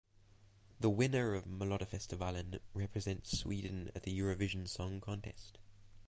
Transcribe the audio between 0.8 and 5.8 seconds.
winner of Melodifestivalen represents Sweden at the Eurovision Song Contest.